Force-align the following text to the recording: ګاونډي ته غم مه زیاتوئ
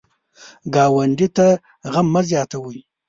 ګاونډي 0.73 1.27
ته 1.35 1.47
غم 1.91 2.07
مه 2.13 2.21
زیاتوئ 2.29 2.79